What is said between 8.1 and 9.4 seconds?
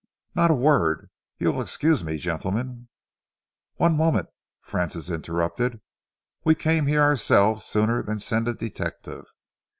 send a detective.